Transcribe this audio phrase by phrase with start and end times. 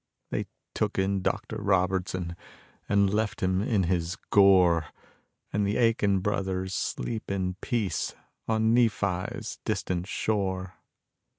[0.31, 1.61] They took in Dr.
[1.61, 2.35] Robertson
[2.89, 4.87] and left him in his gore,
[5.53, 8.15] And the Aiken brothers sleep in peace
[8.47, 10.73] on Nephi's distant shore.